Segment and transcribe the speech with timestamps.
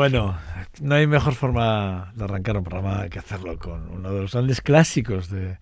[0.00, 0.34] Bueno,
[0.80, 4.62] no hay mejor forma de arrancar un programa que hacerlo con uno de los grandes
[4.62, 5.58] clásicos de,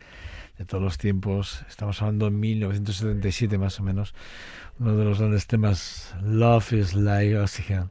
[0.68, 1.64] todos los tiempos.
[1.68, 4.14] Estamos hablando en 1977 más o menos.
[4.78, 7.90] Uno de los grandes temas, Love is Like Oxygen,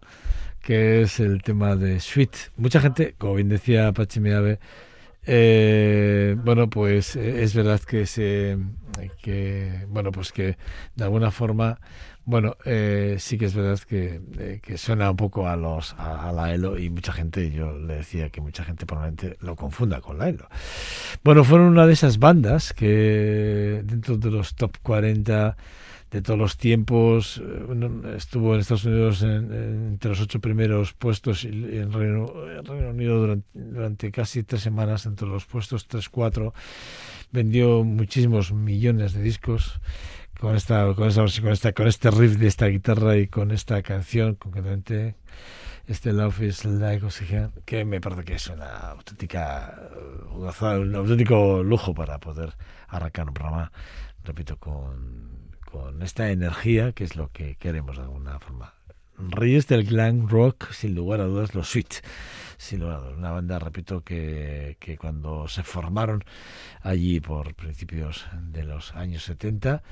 [0.62, 2.32] que es el tema de Sweet.
[2.56, 4.58] Mucha gente, como bien decía Pachi Meave,
[5.26, 8.58] eh, bueno, pues eh, es verdad que se,
[9.22, 10.58] que, bueno, pues que
[10.96, 11.82] de alguna forma
[12.28, 16.54] bueno, eh, sí que es verdad que, eh, suena un poco a los a, la
[16.54, 20.28] ELO y mucha gente, yo le decía que mucha gente probablemente lo confunda con la
[20.28, 20.50] ELO.
[21.24, 25.56] Bueno, fueron una de esas bandas que dentro de los top 40
[26.12, 31.48] de todos los tiempos eh, estuvo en Estados Unidos entre los ocho primeros puestos y
[31.48, 32.30] en Reino,
[32.64, 36.52] Reino Unido durante, durante, casi tres semanas entre los puestos 3-4
[37.32, 39.80] vendió muchísimos millones de discos
[40.40, 45.16] con esta, con esta, con este riff de esta guitarra y con esta canción concretamente
[45.88, 49.90] este Love is Like Oxygen, que me parece que es una auténtica
[50.34, 52.54] un auténtico lujo para poder
[52.88, 53.72] arrancar un programa,
[54.24, 58.74] repito, con, con esta energía que es lo que queremos de alguna forma
[59.18, 62.04] reyes del glam rock, sin lugar a dudas, los Sweet.
[62.58, 66.24] Sin lugar a dudas, una banda, repito, que, que cuando se formaron
[66.82, 69.84] allí por principios de los años 70,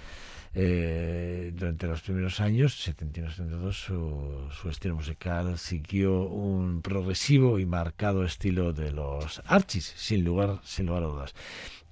[0.57, 8.23] eh, durante los primeros años, 71-72, su, su estilo musical siguió un progresivo y marcado
[8.23, 11.35] estilo de los Archies, sin lugar, sin lugar a dudas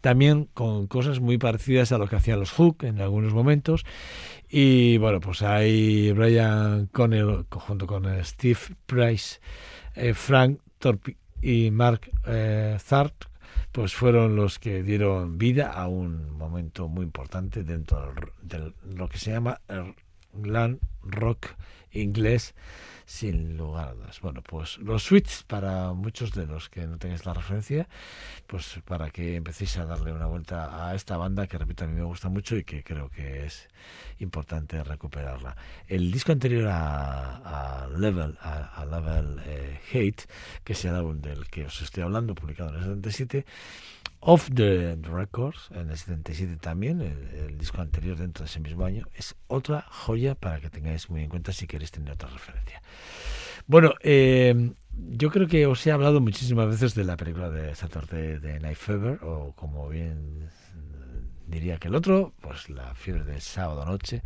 [0.04, 3.86] también con cosas muy parecidas a lo que hacían los Hook en algunos momentos.
[4.50, 9.40] Y bueno, pues hay Brian Connell junto con Steve Price,
[9.96, 10.60] eh, Frank
[11.42, 12.78] Y Mark eh,
[13.72, 19.18] pues fueron los que dieron vida a un momento muy importante dentro de lo que
[19.18, 19.96] se llama el
[20.34, 21.48] glam rock
[21.92, 22.56] inglés
[23.06, 24.20] sin lugar a dudas.
[24.22, 27.88] Bueno, pues los suites para muchos de los que no tengáis la referencia,
[28.48, 31.94] pues para que empecéis a darle una vuelta a esta banda que repito a mí
[31.94, 33.68] me gusta mucho y que creo que es
[34.20, 35.56] importante recuperarla.
[35.88, 40.24] El disco anterior a, Level, a, Level eh, Hate,
[40.64, 43.46] que es el álbum del que os estoy hablando, publicado en el 77,
[44.26, 49.06] Off the Records, en el 77 también, el, disco anterior dentro de ese mismo año,
[49.16, 52.82] es otra joya para que tengáis muy en cuenta si queréis tener otra referencia.
[53.68, 54.72] Bueno, eh,
[55.10, 58.78] yo creo que os he hablado muchísimas veces de la película de Saturday de Night
[58.78, 60.50] Fever, o como bien
[61.48, 64.24] diría que el otro, pues la fiebre del sábado noche.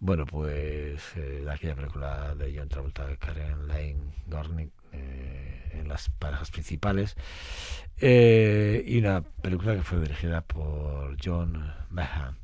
[0.00, 6.50] Bueno, pues eh, aquella película de John Travolta, Karen Lane, Gornick, eh, en las parejas
[6.50, 7.16] principales.
[7.98, 12.38] Eh, y una película que fue dirigida por John Mahan.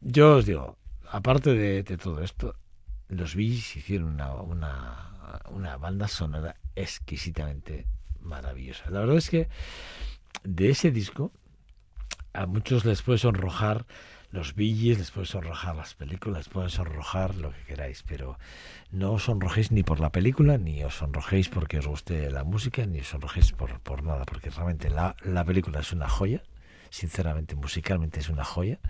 [0.00, 0.78] Yo os digo,
[1.10, 2.56] aparte de, todo esto,
[3.08, 7.86] los Bees hicieron una, una, una banda sonora exquisitamente
[8.20, 8.90] maravillosa.
[8.90, 9.48] La verdad es que
[10.44, 11.32] de ese disco
[12.32, 13.86] a muchos les puede sonrojar
[14.32, 18.38] los billes, les puede sonrojar las películas, les sonrojar lo que queráis, pero
[18.90, 22.84] no os sonrojéis ni por la película, ni os sonrojéis porque os guste la música,
[22.86, 26.42] ni os sonrojéis por, por nada, porque realmente la, la película es una joya,
[26.88, 28.80] sinceramente, musicalmente es una joya.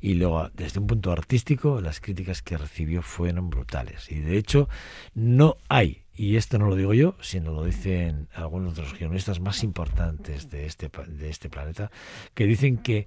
[0.00, 4.10] Y luego, desde un punto artístico, las críticas que recibió fueron brutales.
[4.12, 4.68] Y de hecho,
[5.14, 9.40] no hay, y esto no lo digo yo, sino lo dicen algunos de los guionistas
[9.40, 11.90] más importantes de este, de este planeta,
[12.34, 13.06] que dicen que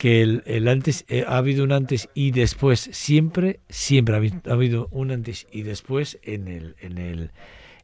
[0.00, 5.10] que el, antes eh, ha habido un antes y después siempre siempre ha habido, un
[5.10, 7.32] antes y después en el en el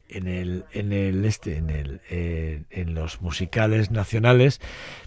[0.09, 4.59] en el en el este en el eh, en los musicales nacionales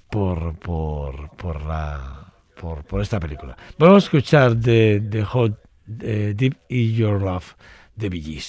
[0.08, 3.56] por por por la por, por esta película.
[3.76, 7.56] Vamos a escuchar de de Hot Deep y Your Love
[7.96, 8.40] de Bee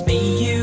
[0.00, 0.55] and it's me you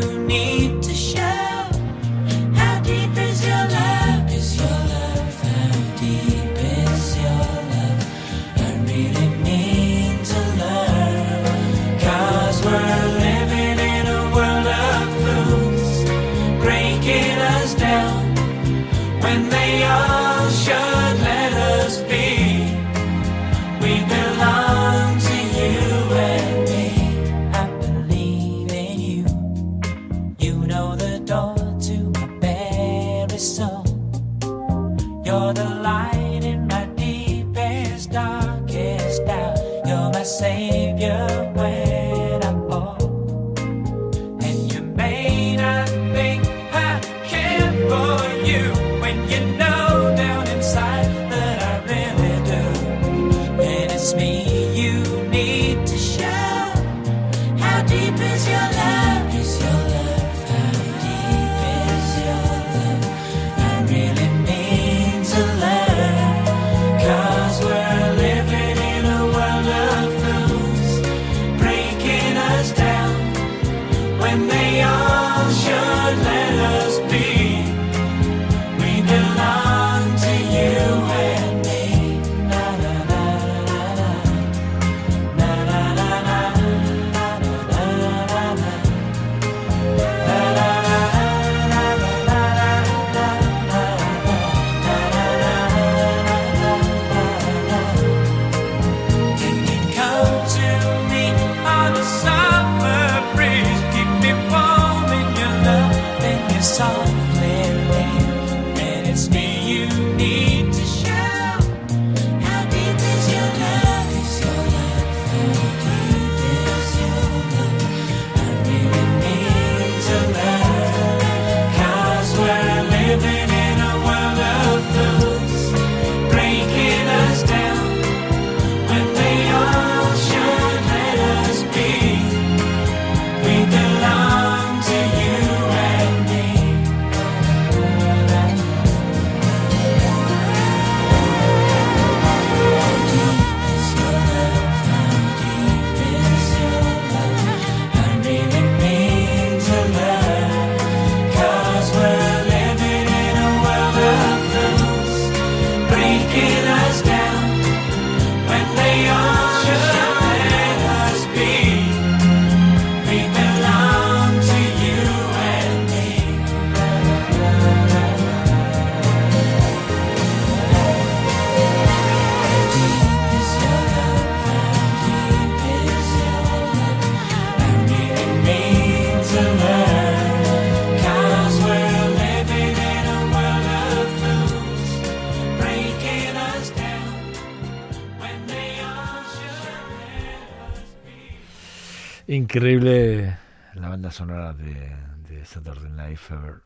[192.54, 193.36] Increíble
[193.74, 194.96] la banda sonora de,
[195.28, 196.62] de Saturday Night Fever,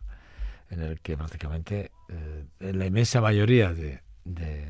[0.70, 4.68] en el que prácticamente eh, la inmensa mayoría de, de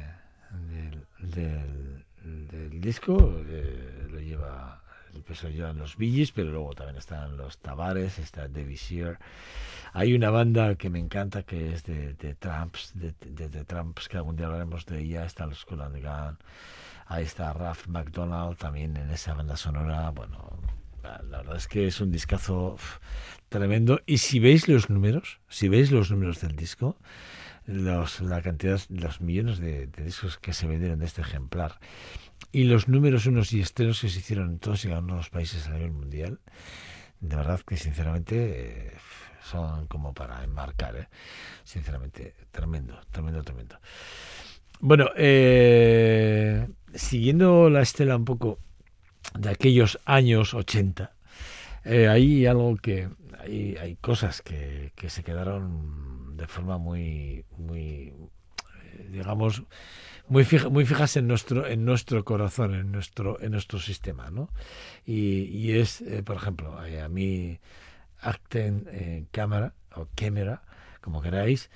[1.17, 4.83] del, disco eh, lo lleva
[5.15, 9.17] el peso los Billys, pero luego también están los Tavares, está David Shear.
[9.93, 14.17] Hay una banda que me encanta que es de, Tramps, de, de, de, Tramps, que
[14.17, 16.37] algún día hablaremos de ella, está los Skull Gun.
[17.07, 20.11] Ahí está Ralph McDonald también en esa banda sonora.
[20.11, 20.59] Bueno,
[21.29, 22.77] la verdad es que es un discazo
[23.49, 24.01] tremendo.
[24.05, 26.97] Y si veis los números, si veis los números del disco,
[27.65, 31.79] los, la cantidad, los millones de, discos que se vendieron de este ejemplar
[32.51, 35.19] y los números unos y estrenos que se hicieron en todos y cada uno de
[35.19, 36.39] los países a nivel mundial,
[37.19, 38.93] de verdad que sinceramente
[39.43, 41.07] son como para enmarcar, ¿eh?
[41.63, 43.79] sinceramente, tremendo, tremendo, tremendo.
[44.79, 48.59] Bueno, eh, siguiendo la estela un poco
[49.37, 51.13] de aquellos años 80,
[51.85, 58.13] eh, hay algo que, hay, hay cosas que, que, se quedaron de forma muy, muy
[58.83, 59.63] eh, digamos,
[60.27, 64.49] muy, muy fijas en nuestro, en nuestro corazón, en nuestro, en nuestro sistema, ¿no?
[65.05, 67.59] Y, y es, eh, por ejemplo, eh, a mí,
[68.19, 70.63] Acten eh, Cámara, o Cámara,
[71.01, 71.69] como queráis,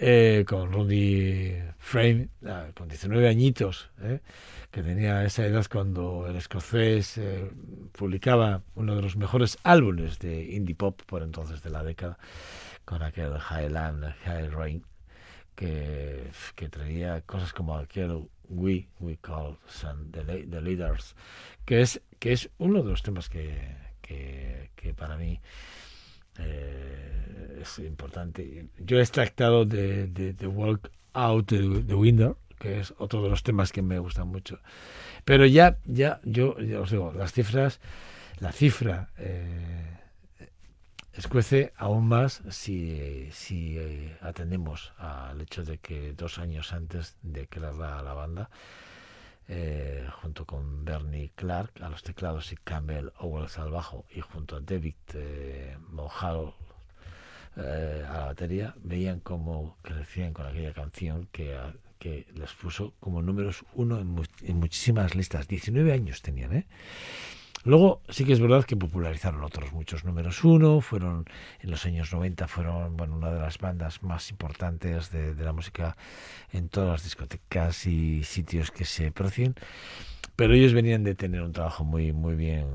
[0.00, 4.20] eh, con Rudy Frame, ah, con 19 añitos, eh,
[4.70, 7.50] que tenía esa edad cuando el escocés eh,
[7.92, 12.16] publicaba uno de los mejores álbumes de indie pop por entonces de la década,
[12.84, 14.84] con aquel Highland, High Rain,
[15.56, 21.16] que, que traía cosas como aquel We, We Call Sun, the, the Leaders,
[21.64, 25.40] que es, que es uno de los temas que, que, que para mí
[26.38, 28.68] eh, es importante.
[28.78, 33.72] Yo he extractado de, de, Walk Out de Window, que es otro de los temas
[33.72, 34.60] que me gustan mucho.
[35.24, 37.80] Pero ya, ya, yo os digo, las cifras,
[38.40, 39.98] la cifra eh,
[41.12, 47.46] escuece aún más si, si eh, atendemos al hecho de que dos años antes de
[47.48, 48.50] crear la, la banda,
[49.48, 54.56] eh, junto con Bernie Clark a los teclados y Campbell Owens al bajo y junto
[54.56, 56.52] a David eh, Mohal
[57.56, 61.56] eh, a la batería, veían cómo crecían con aquella canción que,
[62.34, 65.48] les puso como números uno en, en muchísimas listas.
[65.48, 66.66] 19 años tenían, ¿eh?
[67.64, 71.24] Luego sí que es verdad que popularizaron otros muchos números uno, fueron
[71.60, 75.96] en los años 90 fueron bueno, una de las bandas más importantes de, la música
[76.52, 79.54] en todas las discotecas y sitios que se precien,
[80.36, 82.66] pero ellos venían de tener un trabajo muy muy bien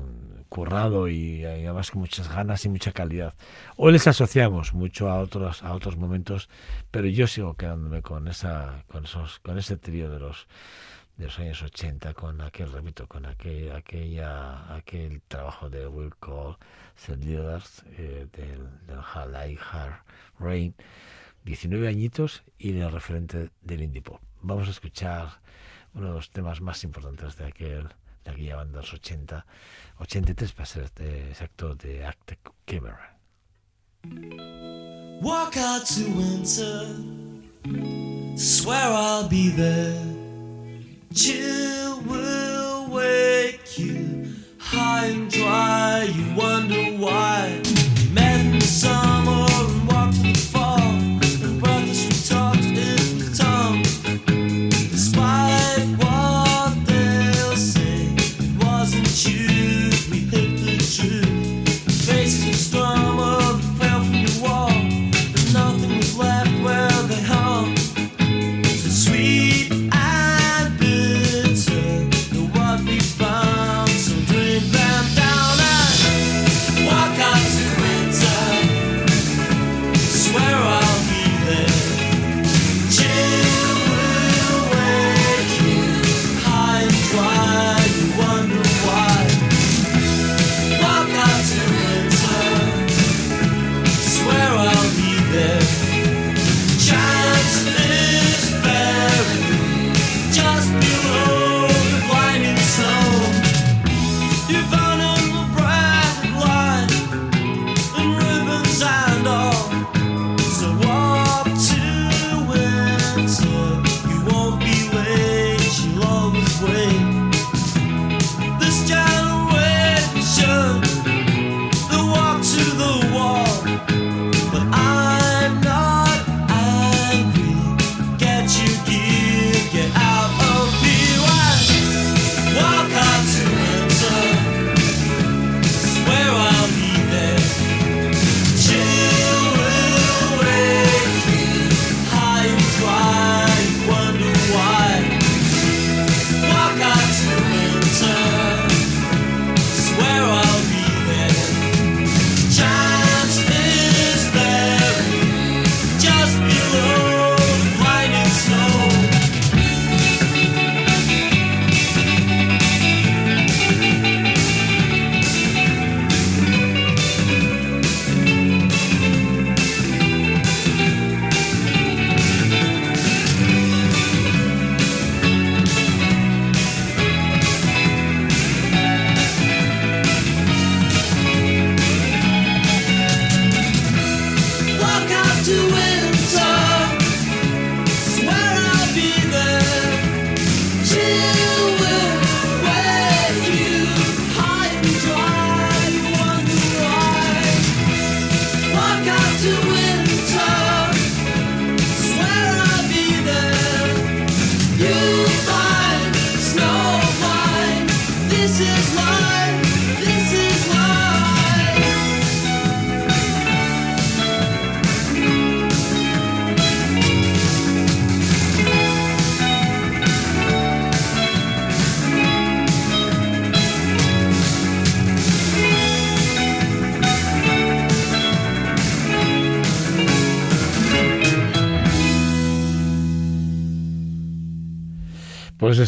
[0.48, 3.34] currado y, y, además con muchas ganas y mucha calidad.
[3.76, 6.48] Hoy les asociamos mucho a otros a otros momentos,
[6.90, 10.46] pero yo sigo quedándome con esa con esos con ese trío de los
[11.16, 16.56] de los años 80 con aquel, repito, con aquel, aquella, aquel trabajo de Will Cole,
[16.96, 17.24] St.
[17.24, 20.02] Leaders, eh, del, del Halai Hard
[20.38, 20.74] Rain,
[21.44, 24.20] 19 añitos y el referente del indie pop.
[24.42, 25.40] Vamos a escuchar
[25.94, 27.88] uno de los temas más importantes de aquel
[28.24, 29.46] de aquella banda de los 80,
[29.98, 33.18] 83 para ser este exacto de Acte Camera.
[35.22, 36.86] Walk out to winter,
[38.36, 40.23] swear I'll be there.
[41.14, 44.26] Chill will wake you
[44.58, 46.10] high and dry.
[46.12, 47.63] You wonder why.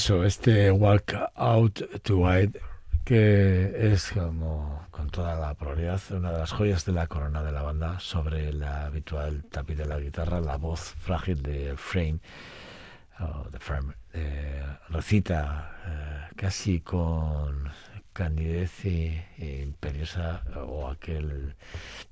[0.07, 2.61] Eso, este Walk Out to White,
[3.05, 7.51] que es como con toda la probabilidad una de las joyas de la corona de
[7.51, 12.21] la banda sobre la habitual tapiz de la guitarra, la voz frágil de Frame,
[13.19, 13.95] o de Frame,
[14.91, 17.69] recita eh, casi con
[18.13, 21.57] candidez e, e imperiosa o aquel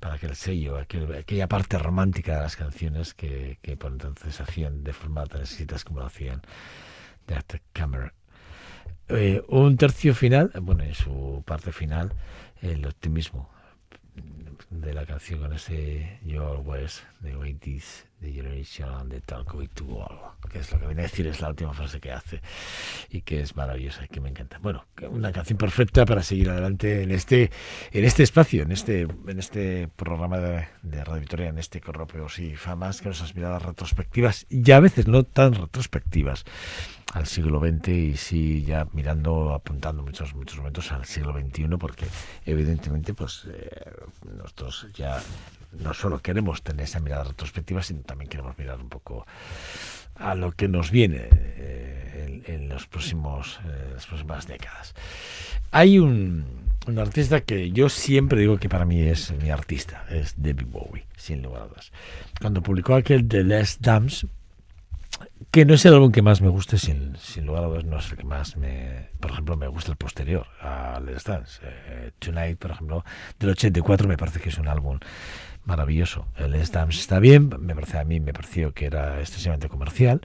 [0.01, 4.83] para aquel sello, aquel, aquella parte romántica de las canciones que, que por entonces hacían
[4.83, 6.43] de forma tan exquisitas como lo hacían
[7.33, 8.13] Art Camera.
[9.09, 12.13] Eh, un tercio final, bueno, en su parte final,
[12.63, 13.51] el optimismo
[14.71, 19.85] de la canción con ese You Always, The 80s, The Generation and the Talk to
[19.85, 20.19] All,
[20.51, 22.41] que es lo que viene a decir, es la última frase que hace
[23.11, 24.59] y que es maravillosa y que me encanta.
[24.59, 27.51] Bueno, una canción perfecta para seguir adelante en este
[27.93, 30.67] en este espacio, en este en este programa de,
[31.05, 35.25] Radio Victoria, en este Corropeos y Famas, que nos miradas retrospectivas y a veces no
[35.25, 36.45] tan retrospectivas
[37.13, 42.07] al siglo XX y sí ya mirando, apuntando muchos muchos momentos al siglo XXI porque
[42.45, 43.93] evidentemente pues eh,
[44.37, 45.23] nosotros ya
[45.79, 49.27] no solo queremos tener esa mirada retrospectiva, sino también queremos mirar un poco
[50.17, 54.95] a lo que nos viene eh, en, los próximos eh, las próximas décadas.
[55.71, 56.45] Hay un,
[56.87, 61.07] un, artista que yo siempre digo que para mí es mi artista, es David Bowie,
[61.17, 61.93] sin lugar a dudas.
[62.41, 64.27] Cuando publicó aquel The Last Dance,
[65.51, 67.99] que no es el álbum que más me guste, sin, sin lugar a dudas, no
[67.99, 69.09] es el que más me.
[69.21, 71.61] Por ejemplo, me gusta el posterior a Let's Dance.
[71.63, 73.05] Eh, Tonight, por ejemplo,
[73.39, 74.99] del 84, me parece que es un álbum
[75.65, 76.27] maravilloso.
[76.37, 80.21] El Dance está bien, me parece a mí, me pareció que era excesivamente comercial.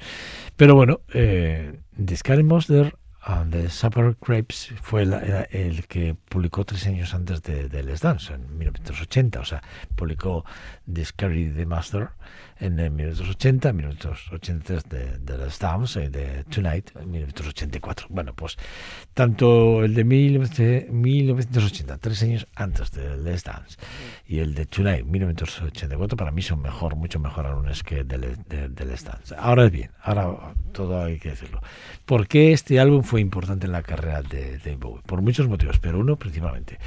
[0.55, 6.87] Pero bueno, eh, The Sky Monster and the Supper Crepes fue el, que publicó tres
[6.87, 9.39] años antes de, de Let's Dance, en 1980.
[9.39, 9.61] O sea,
[9.95, 10.45] publicó
[10.91, 12.09] The Scary the Master
[12.59, 18.07] en 1980, 1983 de, de Let's Dance y de Tonight en 1984.
[18.09, 18.57] Bueno, pues
[19.13, 23.77] tanto el de 1980, tres años antes de Let's Dance,
[24.27, 28.67] y el de Tonight, 1984, para mí son mejor, mucho mejor álbumes que de, de,
[28.69, 29.35] de Let's Dance.
[29.37, 31.61] Ahora es bien, ahora todo hay que decirlo.
[32.05, 35.01] ¿Por qué este álbum fue importante en la carrera de Dave Bowie?
[35.05, 36.77] Por muchos motivos, pero uno principalmente.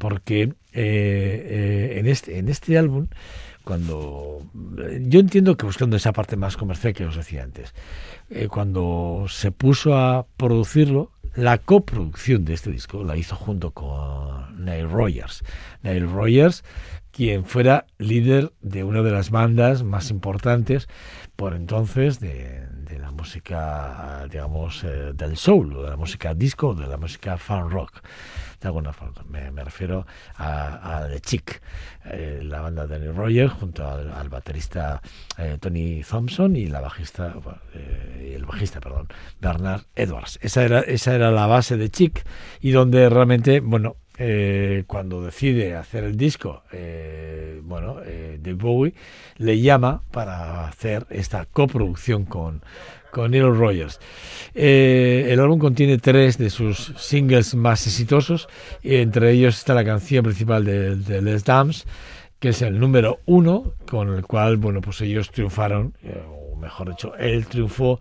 [0.00, 3.08] Porque eh, eh, en, este, en este álbum
[3.64, 4.40] cuando
[5.02, 7.74] yo entiendo que buscando esa parte más comercial que os decía antes,
[8.30, 14.64] eh, cuando se puso a producirlo, la coproducción de este disco la hizo junto con
[14.64, 15.44] Neil Rogers.
[15.82, 16.64] Neil Rogers,
[17.12, 20.88] quien fuera líder de una de las bandas más importantes
[21.36, 26.86] por entonces de, de la música, digamos, eh, del soul, de la música disco, de
[26.86, 28.00] la música fan rock
[28.60, 28.92] de alguna.
[29.28, 31.60] Me, me refiero a, a, The Chick,
[32.04, 35.00] eh, la banda de Neil Rogers, junto al, baterista
[35.38, 37.34] eh, Tony Thompson y la bajista,
[37.74, 39.08] eh, el bajista, perdón,
[39.40, 40.38] Bernard Edwards.
[40.42, 42.24] Esa era, esa era la base de Chick
[42.60, 46.62] y donde realmente, bueno, eh, cuando decide hacer el disco,
[47.70, 48.94] bueno, eh, de Bowie
[49.36, 52.62] le llama para hacer esta coproducción con,
[53.10, 54.00] con Neil Rogers.
[54.54, 58.48] Eh, el álbum contiene tres de sus singles más exitosos,
[58.82, 61.86] y entre ellos está la canción principal de, de Les Dames,
[62.38, 66.90] que es el número uno, con el cual, bueno, pues ellos triunfaron, eh, o mejor
[66.90, 68.00] dicho, él triunfó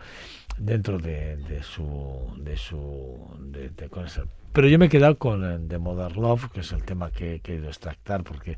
[0.58, 5.18] dentro de, de su de su de, de, con ese pero yo me he quedado
[5.18, 8.58] con The Modern Love, que es el tema que he querido extractar, porque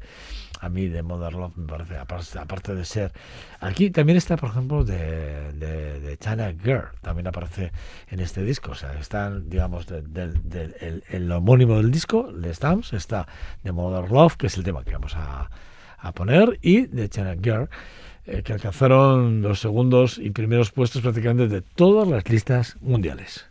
[0.62, 3.12] a mí The Modern Love me parece, aparte, aparte de ser...
[3.60, 5.52] Aquí también está, por ejemplo, de,
[6.22, 7.74] China Girl, también aparece
[8.10, 12.60] en este disco, o sea, están, digamos, del de, de, el, homónimo del disco, Les
[12.60, 13.28] Dams, está
[13.64, 15.50] The Modern Love, que es el tema que vamos a,
[15.98, 17.70] a poner, y de China Girl,
[18.26, 23.48] eh, que alcanzaron los segundos y primeros puestos prácticamente de todas las listas mundiales.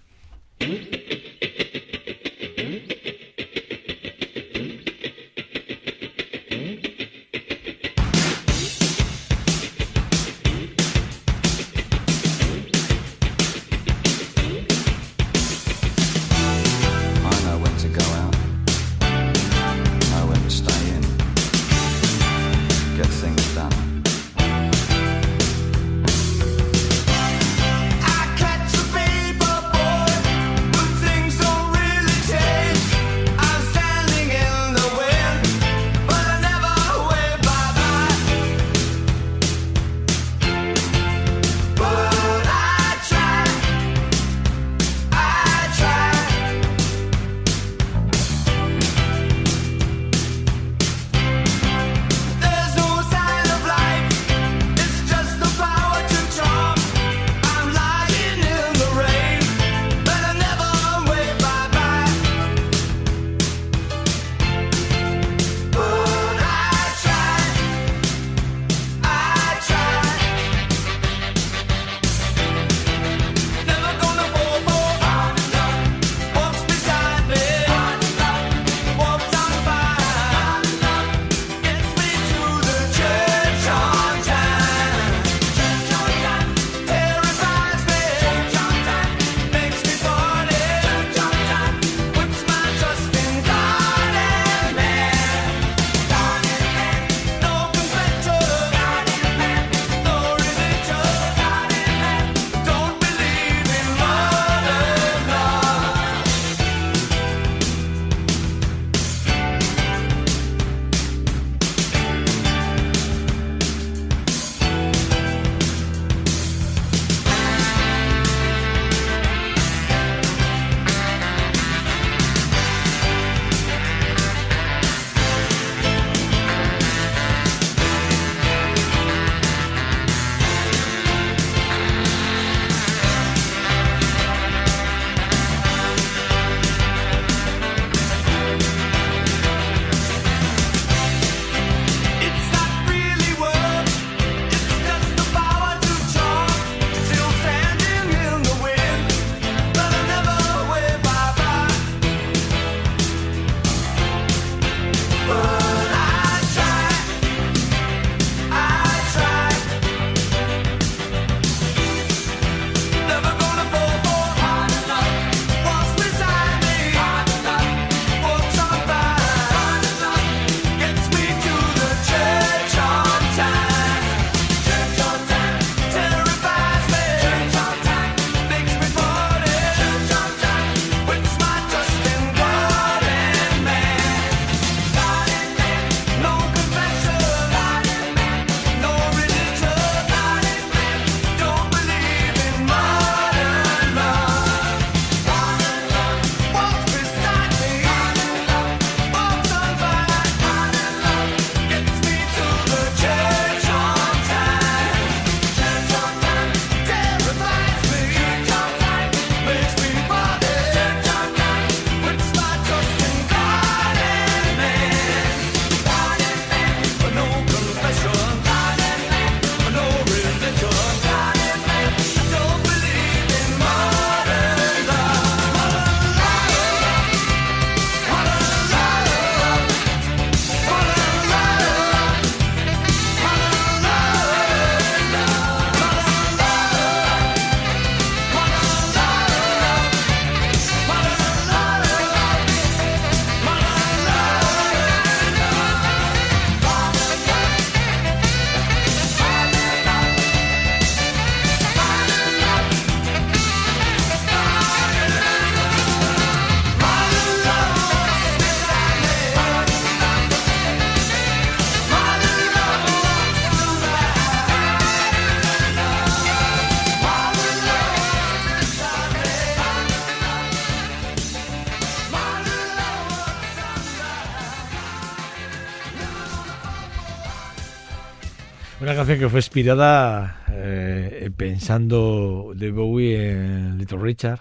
[279.18, 284.40] Que fue inspirada eh, pensando de Bowie en Little Richard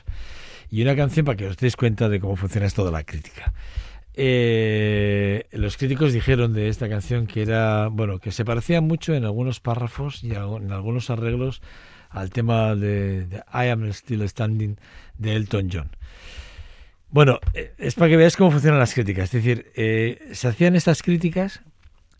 [0.69, 3.53] y una canción para que os deis cuenta de cómo funciona esto de la crítica.
[4.13, 9.25] Eh, los críticos dijeron de esta canción que era, bueno, que se parecía mucho en
[9.25, 11.61] algunos párrafos y en algunos arreglos
[12.09, 14.77] al tema de, I Am Still Standing
[15.17, 15.89] de Elton John.
[17.09, 19.33] Bueno, eh, es para que veáis cómo funcionan las críticas.
[19.33, 19.71] Es decir,
[20.31, 21.61] se hacían estas críticas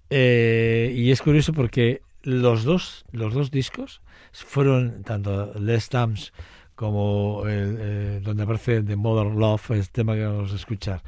[0.10, 4.02] y es curioso porque los dos, los dos discos
[4.32, 6.34] fueron tanto Les Dams
[6.76, 11.02] como el, eh, donde aparece The Mother Love, el tema que vamos a escuchar,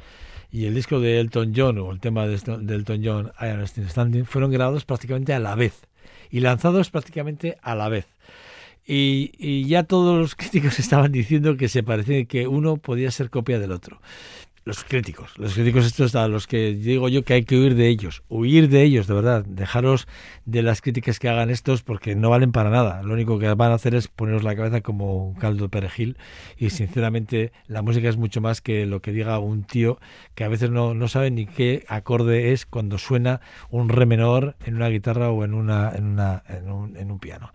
[0.50, 3.88] y el disco de Elton John o el tema de, Elton John, I Am Still
[3.88, 5.80] Standing, fueron grabados prácticamente a la vez
[6.30, 8.06] y lanzados prácticamente a la vez.
[8.86, 13.30] Y, y, ya todos los críticos estaban diciendo que se parecía que uno podía ser
[13.30, 14.00] copia del otro.
[14.64, 17.88] Los críticos, los críticos estos a los que digo yo que hay que huir de
[17.88, 20.06] ellos, huir de ellos, de verdad, dejaros
[20.44, 23.02] de las críticas que hagan estos porque no valen para nada.
[23.02, 26.16] Lo único que van a hacer es poneros la cabeza como un caldo de perejil.
[26.56, 29.98] Y sinceramente la música es mucho más que lo que diga un tío
[30.36, 34.54] que a veces no, no sabe ni qué acorde es cuando suena un re menor
[34.64, 37.52] en una guitarra o en, una, en, una, en, un, en un piano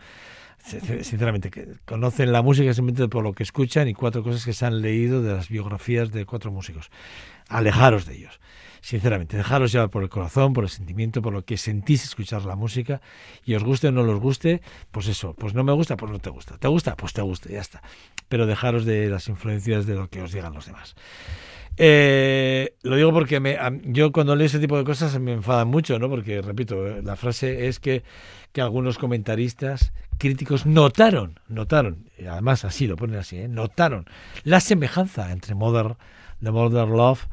[0.67, 4.65] sinceramente, que conocen la música simplemente por lo que escuchan y cuatro cosas que se
[4.65, 6.89] han leído de las biografías de cuatro músicos.
[7.49, 8.39] Alejaros de ellos,
[8.82, 12.56] sinceramente, dejaros llevar por el corazón, por el sentimiento, por lo que sentís escuchar la
[12.56, 13.01] música
[13.45, 16.19] y os guste o no os guste, pues eso, pues no me gusta, pues no
[16.19, 16.58] te gusta.
[16.58, 16.95] ¿Te gusta?
[16.95, 17.82] Pues te gusta, ya está.
[18.27, 20.95] Pero dejaros de las influencias de lo que os digan los demás.
[21.80, 26.00] Eh, lo digo porque me, yo cuando leo ese tipo de cosas me enfadan mucho,
[26.00, 26.10] ¿no?
[26.10, 28.04] Porque, repito, la frase es que,
[28.52, 33.48] que algunos comentaristas críticos notaron, notaron, además así lo ponen así, ¿eh?
[33.48, 34.06] notaron
[34.44, 35.96] la semejanza entre Mother,
[36.42, 37.28] The Mother Love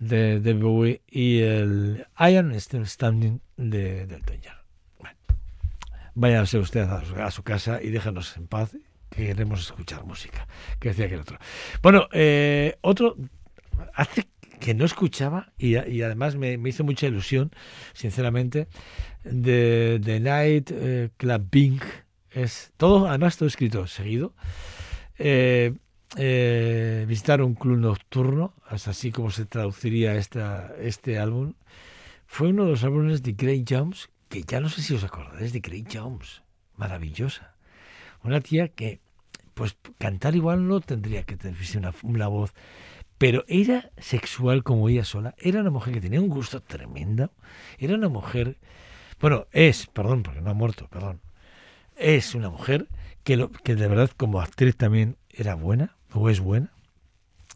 [0.00, 4.56] de, de Bowie y el Iron Still Standing de, de Elton John.
[4.98, 5.16] Bueno,
[6.14, 8.76] váyanse ustedes a su, casa y déjenos en paz,
[9.10, 10.48] que queremos escuchar música,
[10.80, 11.38] que decía que el otro.
[11.80, 13.16] Bueno, eh, otro
[13.94, 14.26] hace
[14.60, 17.52] que no escuchaba y, y además me, me, hizo mucha ilusión,
[17.92, 18.68] sinceramente,
[19.24, 21.80] de The Night eh, Club Bing.
[22.30, 24.34] Es todo, además todo escrito seguido.
[25.18, 25.74] Eh,
[26.16, 31.54] eh, visitar un club nocturno, es así como se traduciría esta, este álbum.
[32.26, 35.52] Fue uno de los álbumes de Grey Jones, que ya no sé si os acordáis
[35.52, 36.42] de Grey Jones,
[36.76, 37.54] maravillosa.
[38.22, 39.00] Una tía que,
[39.54, 42.54] pues, cantar igual no tendría que tener una, una voz
[43.18, 47.30] pero era sexual como ella sola, era una mujer que tenía un gusto tremendo,
[47.78, 48.58] era una mujer,
[49.20, 51.20] bueno, es, perdón, porque no ha muerto, perdón,
[51.96, 52.88] es una mujer
[53.24, 56.72] que, lo, que de verdad como actriz también era buena, o es buena,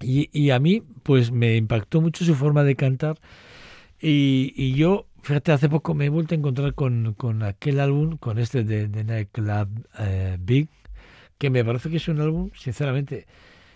[0.01, 3.19] y, y a mí pues me impactó mucho su forma de cantar,
[4.01, 8.17] y, y yo, fíjate, hace poco me he vuelto a encontrar con, con aquel álbum,
[8.17, 9.69] con este de, de Nightclub
[9.99, 10.69] eh, Big,
[11.37, 13.27] que me parece que es un álbum, sinceramente,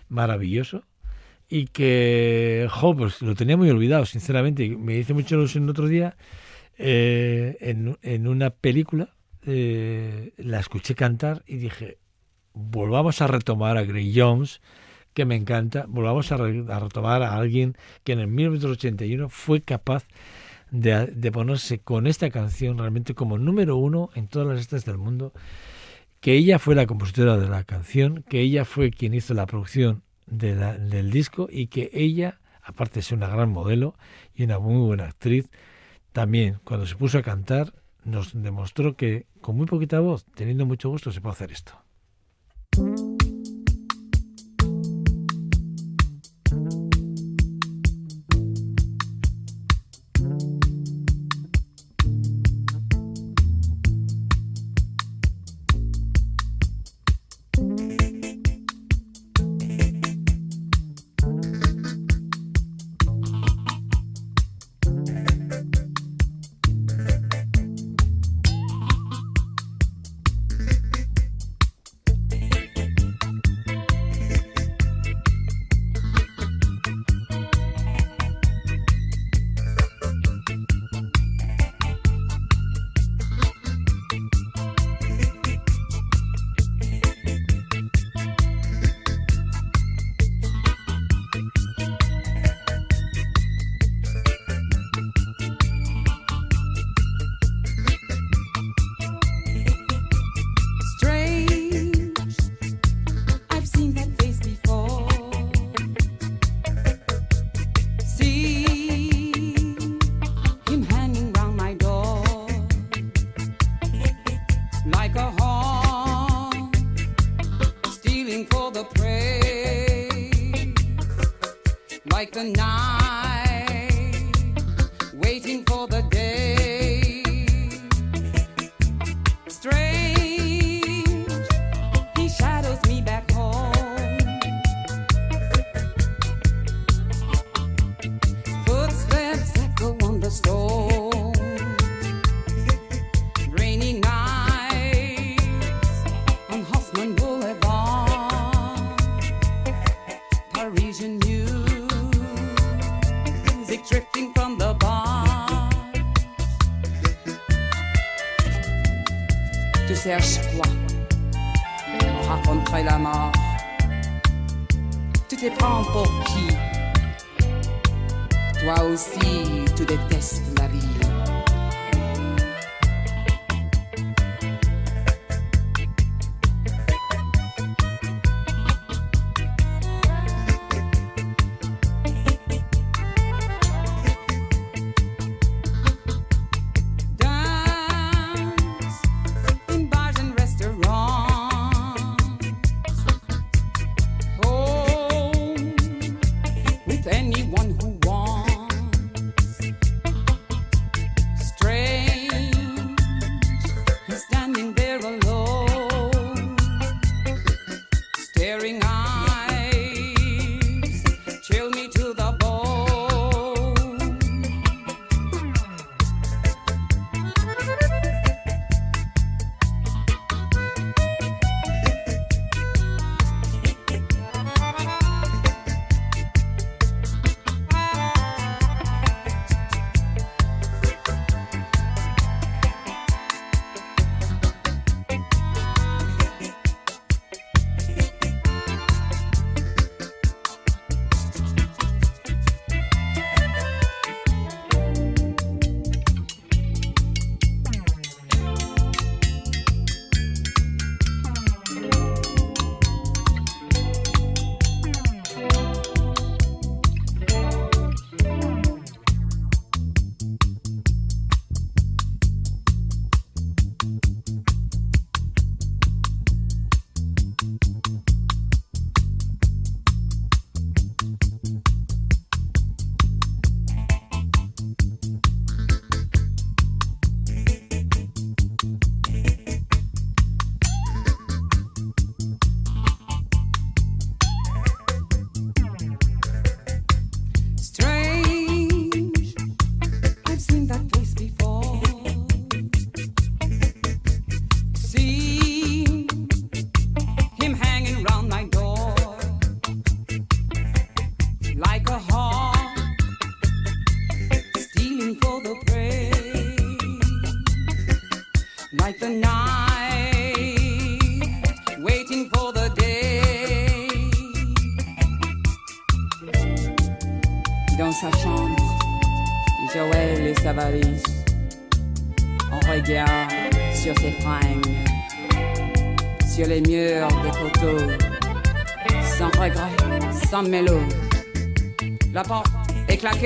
[0.09, 0.83] maravilloso,
[1.49, 4.67] y que, jo, pues lo tenía muy olvidado, sinceramente.
[4.77, 6.15] Me hice mucho ilusión el otro día
[6.77, 11.99] eh, en, en, una película, eh, la escuché cantar y dije,
[12.53, 14.61] volvamos a retomar a Grey Jones,
[15.13, 20.05] que me encanta, volvamos a, a retomar a alguien que en el 1981 fue capaz
[20.71, 24.97] de, de, ponerse con esta canción realmente como número uno en todas las listas del
[24.97, 25.31] mundo,
[26.19, 30.03] que ella fue la compositora de la canción, que ella fue quien hizo la producción
[30.25, 33.95] de la, del disco y que ella, aparte de ser una gran modelo
[34.33, 35.49] y una muy buena actriz,
[36.11, 40.89] también cuando se puso a cantar nos demostró que con muy poquita voz, teniendo mucho
[40.89, 41.73] gusto, se puede hacer esto.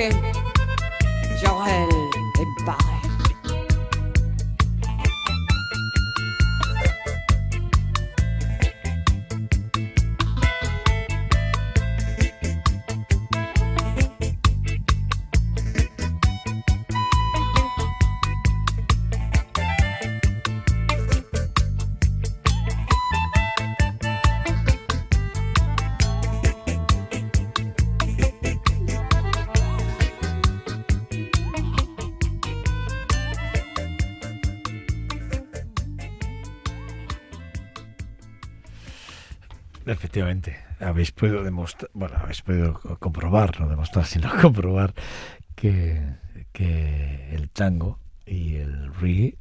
[0.00, 0.39] Est
[40.20, 44.92] Efectivamente, habéis podido demostrar, bueno, habéis podido co- comprobar, no demostrar, sino comprobar
[45.54, 45.98] que,
[46.52, 49.38] que el tango y el reggae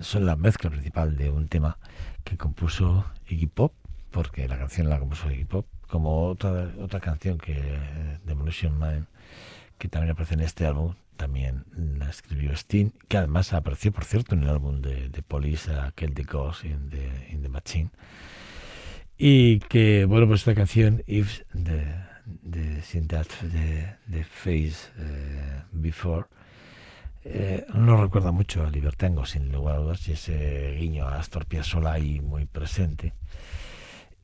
[0.00, 1.78] son la mezcla principal de un tema
[2.24, 3.72] que compuso Iggy Pop,
[4.10, 9.06] porque la canción la compuso Iggy Pop, como otra otra canción que eh, Demolition Man,
[9.78, 11.64] que también aparece en este álbum, también
[11.98, 16.12] la escribió Sting, que además apareció, por cierto, en el álbum de, de Police, aquel
[16.12, 17.88] de Ghost in the, in the Machine.
[19.24, 21.42] Y que, bueno, pues esta canción, If
[22.82, 26.26] Seen That de, de Face eh, Before,
[27.22, 31.46] eh, nos recuerda mucho a Libertango, sin lugar a dudas, y ese guiño a Astor
[31.46, 33.14] Piazzolla ahí muy presente.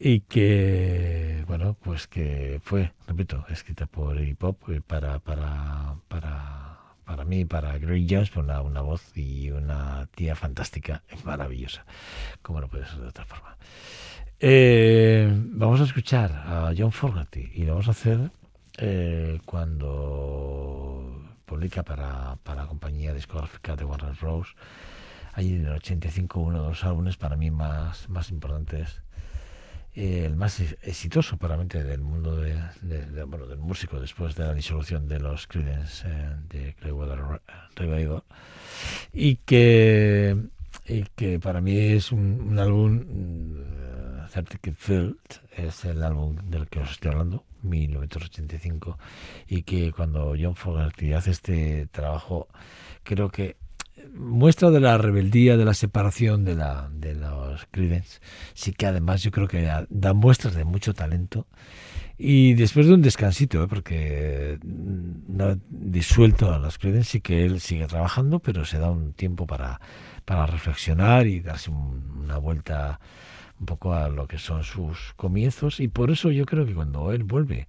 [0.00, 6.78] y que, bueno, pues que fue, repito, escrita por Iggy Pop eh, para, para, para,
[7.04, 11.86] para mí, para Greg Jones, por una, una voz y una tía fantástica, maravillosa,
[12.42, 13.56] como no puede ser de otra forma.
[14.40, 18.30] Eh, vamos a escuchar a John Fogerty y lo vamos a hacer
[18.78, 24.54] eh, cuando publica para, para la compañía discográfica de Warner Bros.
[25.32, 29.02] Allí en el 85 uno de los álbumes para mí más, más importantes
[29.94, 32.60] eh, el más ex- exitoso para mí del mundo de,
[33.26, 37.40] bueno, del músico después de la disolución de los Creedence eh, de Clearwater Re-
[37.74, 38.22] Revival
[39.12, 40.36] y que
[40.86, 45.16] y que para mí es un, un álbum mm, Certificate Field
[45.56, 48.98] es el álbum del que os estoy hablando 1985
[49.48, 52.48] y que cuando John Fogerty hace este trabajo
[53.02, 53.56] creo que
[54.14, 58.20] muestra de la rebeldía, de la separación de, la, de los Creedence.
[58.54, 61.46] Sí que además yo creo que da- muestras de mucho talento.
[62.16, 63.68] Y después de un descansito, ¿eh?
[63.68, 69.12] porque no disuelto a los Creedence, sí que él sigue trabajando, pero se da un
[69.12, 69.80] tiempo para,
[70.24, 72.98] para reflexionar y darse un- una vuelta
[73.60, 75.80] un poco a lo que son sus comienzos.
[75.80, 77.68] Y por eso yo creo que cuando él vuelve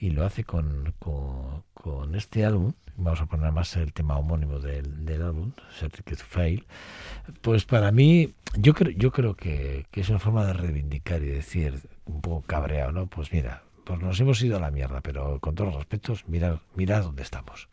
[0.00, 4.58] y lo hace con, con, con este álbum, vamos a poner más el tema homónimo
[4.58, 6.66] del, del álbum, Certificate Fail,
[7.42, 11.26] pues para mí, yo creo, yo creo que, que es una forma de reivindicar y
[11.26, 13.06] decir, un poco cabreado, ¿no?
[13.06, 16.58] Pues mira, pues nos hemos ido a la mierda, pero con todos los respetos, mirad,
[16.74, 17.68] mirad dónde estamos.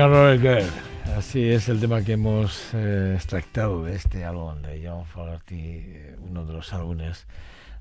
[0.00, 0.64] Girl.
[1.14, 6.16] Así es el tema que hemos eh, extractado de este álbum de John Fogerty, eh,
[6.22, 7.26] uno de los álbumes,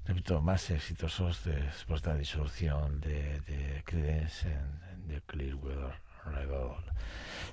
[0.06, 5.94] repito, más exitosos después de la disolución de, de Credence en The Clearwater
[6.26, 6.84] Revival.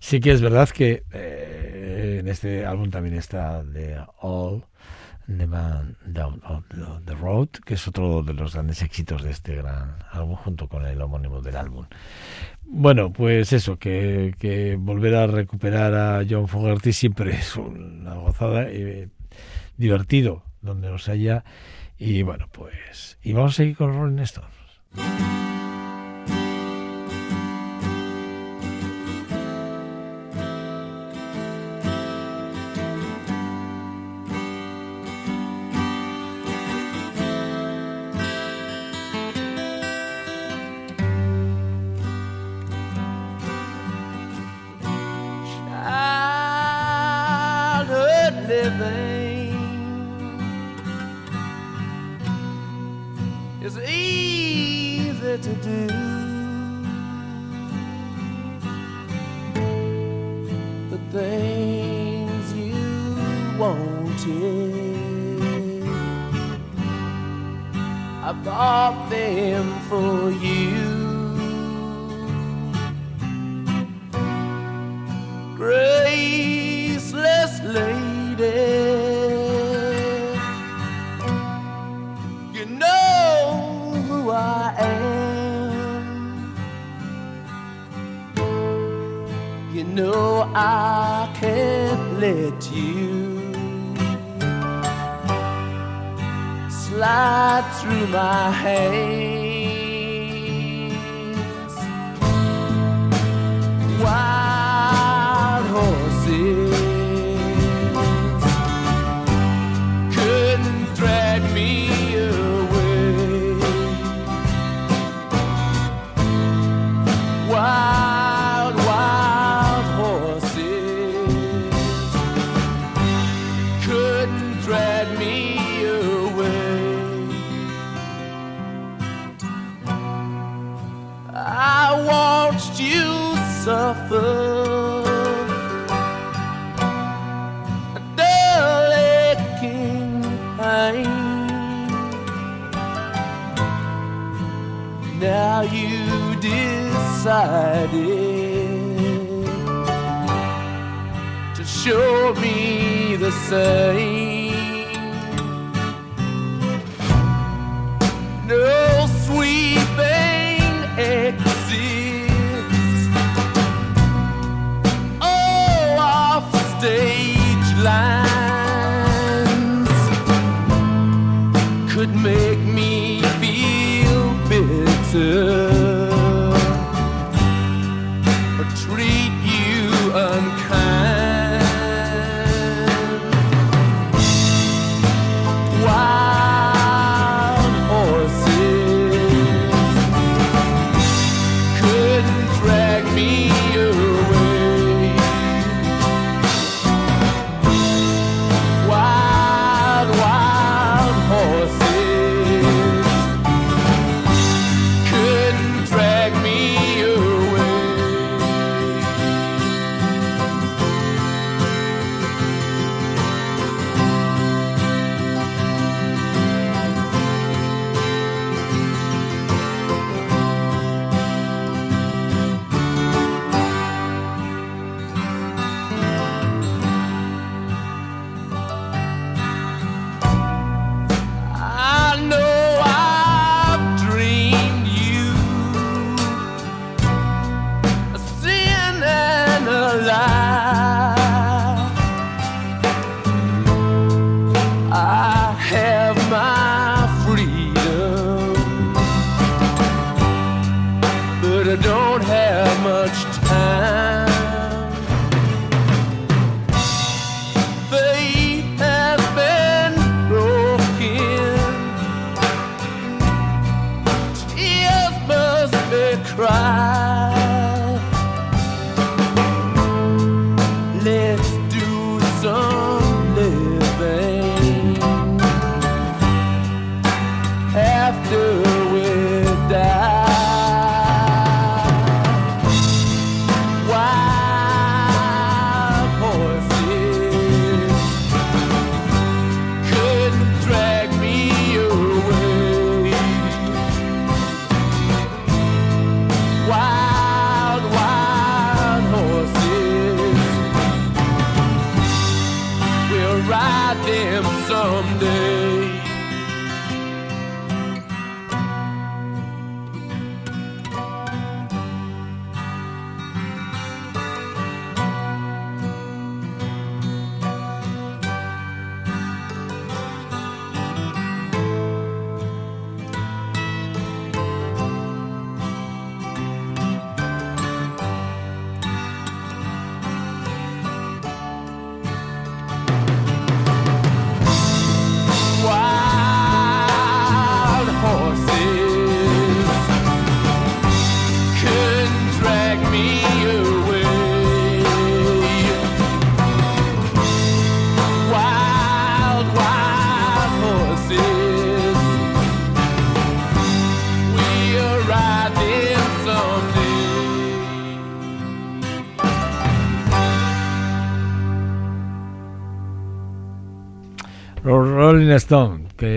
[0.00, 4.64] Sí que es verdad que eh, en este álbum también está The All.
[5.26, 6.40] Never Down
[7.04, 10.86] the Road, que es otro de los grandes éxitos de este gran álbum, junto con
[10.86, 11.86] el homónimo del álbum.
[12.64, 18.64] Bueno, pues eso, que, que volver a recuperar a John Fogerty siempre es una gozada,
[18.68, 19.08] eh,
[19.76, 21.44] divertido, donde nos haya.
[21.98, 23.18] Y bueno, pues.
[23.22, 25.35] Y vamos a seguir con Rolling Stones.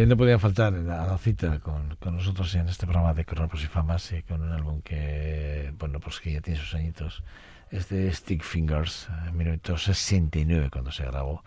[0.08, 4.14] No podían faltar a la cita con, nosotros en este programa de Cronopos y Famas,
[4.14, 7.22] y con un álbum que, bueno, pues que ya tiene sus añitos.
[7.70, 11.44] Es de Stick Fingers, en 1969 cuando se grabó,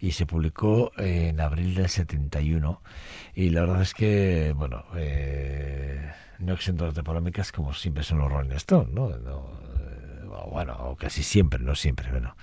[0.00, 2.80] y se publicó en abril del 71.
[3.34, 8.32] Y la verdad es que, bueno, eh, no exentos de polémicas como siempre son los
[8.32, 9.10] Rolling Stone, ¿no?
[9.18, 12.34] No, eh, bueno, o casi siempre, no siempre, bueno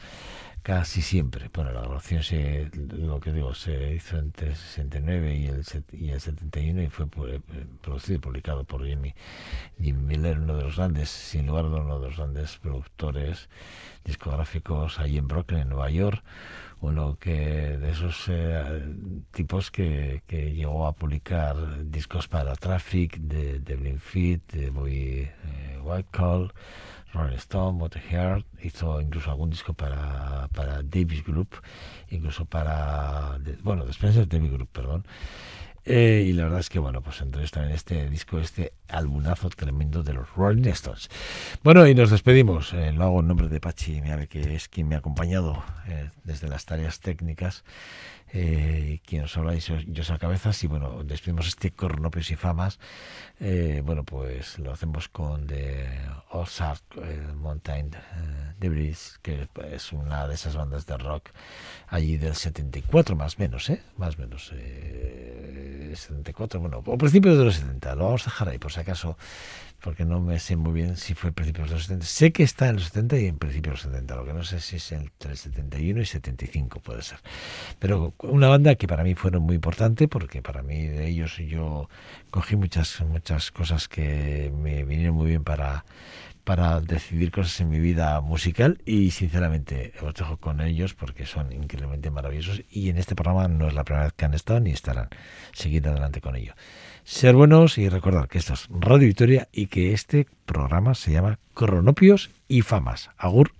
[0.69, 1.49] casi siempre.
[1.51, 6.09] Bueno, la grabación se, lo que digo, se hizo entre el 69 y el, y
[6.11, 7.41] el 71 y fue eh,
[7.81, 9.15] producido y publicado por Jimmy,
[9.81, 13.49] Jimmy Miller, uno de los grandes, sin lugar a uno de los grandes productores
[14.05, 16.23] discográficos allí en Brooklyn, en Nueva York.
[16.81, 17.31] Uno que
[17.77, 18.93] de esos eh,
[19.31, 26.09] tipos que, que llegó a publicar discos para Traffic, de, de de Bobby eh, White
[26.11, 26.53] Call,
[27.13, 31.55] Rolling Stone, Motorhead, hizo incluso algún disco para, para Davis Group,
[32.09, 35.05] incluso para, bueno, de Spencer Davis Group, perdón.
[35.85, 40.03] Eh, y la verdad es que, bueno, pues ellos también este disco, este albumazo tremendo
[40.03, 41.09] de los Rolling Stones.
[41.63, 42.73] Bueno, y nos despedimos.
[42.73, 46.47] Eh, lo hago en nombre de Pachi que es quien me ha acompañado eh, desde
[46.47, 47.63] las tareas técnicas.
[48.31, 52.79] Eh, quien os habla es José Cabezas y bueno, despedimos este Cornopios y Famas.
[53.39, 55.87] Eh, bueno, pues lo hacemos con The
[56.31, 61.29] Ozark eh, Mountain eh, Debris, que es una de esas bandas de rock
[61.87, 63.81] allí del 74 más menos, ¿eh?
[63.97, 64.51] Más menos.
[64.53, 68.79] Eh, 74, bueno, o principios de los 70, lo vamos a dejar ahí por si
[68.79, 69.17] acaso,
[69.81, 72.05] porque no me sé muy bien si fue principios de los 70.
[72.05, 74.43] Sé que está en los 70 y en principios de los 70, lo que no
[74.43, 77.19] sé si es entre el 71 y 75 puede ser.
[77.79, 81.89] Pero una banda que para mí fueron muy importante, porque para mí de ellos yo
[82.29, 85.85] cogí muchas, muchas cosas que me vinieron muy bien para
[86.49, 91.51] para decidir cosas en mi vida musical y sinceramente os dejo con ellos porque son
[91.51, 94.71] increíblemente maravillosos y en este programa no es la primera vez que han estado ni
[94.71, 95.09] estarán.
[95.53, 96.55] Seguid adelante con ello.
[97.09, 101.39] Ser buenos y recordar que esto es Radio Victoria y que este programa se llama
[101.55, 103.09] Cronopios y Famas.
[103.17, 103.58] Agur.